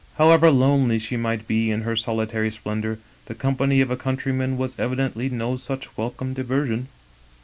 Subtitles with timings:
[0.17, 4.79] "However lonely she might be in her solitary splendor, the company of a countryman was
[4.79, 6.87] evidently no such wel come diversion.